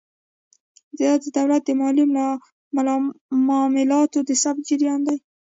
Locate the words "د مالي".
1.65-2.05